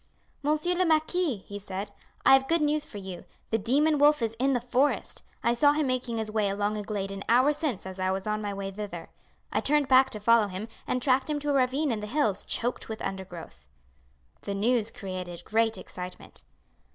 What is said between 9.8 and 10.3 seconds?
back to